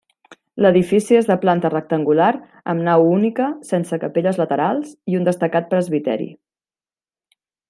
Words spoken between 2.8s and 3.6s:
nau única,